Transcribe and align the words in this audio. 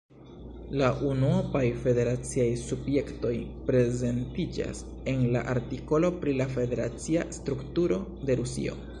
La 0.81 0.85
unuopaj 1.07 1.61
federaciaj 1.81 2.47
subjektoj 2.61 3.33
prezentiĝas 3.67 4.81
en 5.13 5.21
la 5.35 5.43
artikolo 5.53 6.09
pri 6.23 6.33
la 6.39 6.47
federacia 6.55 7.27
strukturo 7.37 8.01
de 8.31 8.39
Rusio. 8.41 8.79